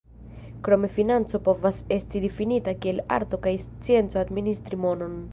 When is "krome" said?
0.67-0.87